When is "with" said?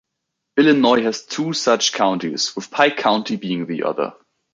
2.55-2.71